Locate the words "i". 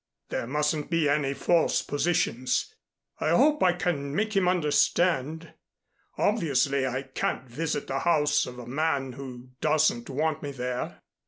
3.19-3.29, 3.61-3.73, 6.87-7.03